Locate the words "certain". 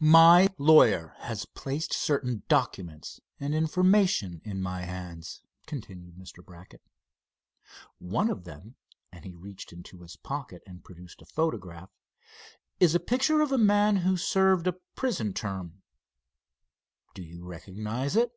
1.92-2.42